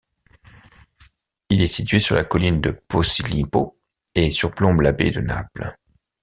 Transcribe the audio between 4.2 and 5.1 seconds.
surplombe la